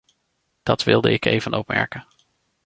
[0.63, 2.07] Dat wilde ik even opmerken.